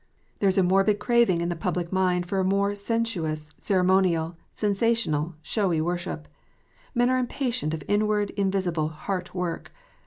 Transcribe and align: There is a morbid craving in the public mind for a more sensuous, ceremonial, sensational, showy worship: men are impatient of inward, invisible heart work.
There 0.39 0.49
is 0.49 0.57
a 0.57 0.63
morbid 0.63 0.97
craving 0.97 1.41
in 1.41 1.49
the 1.49 1.55
public 1.55 1.91
mind 1.91 2.25
for 2.25 2.39
a 2.39 2.43
more 2.43 2.73
sensuous, 2.73 3.51
ceremonial, 3.61 4.35
sensational, 4.51 5.35
showy 5.43 5.79
worship: 5.79 6.27
men 6.95 7.11
are 7.11 7.19
impatient 7.19 7.71
of 7.75 7.83
inward, 7.87 8.31
invisible 8.31 8.87
heart 8.87 9.35
work. 9.35 9.71